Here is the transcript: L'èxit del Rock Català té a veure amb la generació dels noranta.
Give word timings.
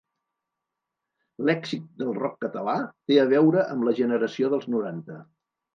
L'èxit 1.49 1.85
del 2.01 2.11
Rock 2.21 2.41
Català 2.47 2.77
té 2.89 3.21
a 3.21 3.29
veure 3.37 3.69
amb 3.77 3.91
la 3.91 3.99
generació 4.05 4.55
dels 4.57 4.69
noranta. 4.77 5.25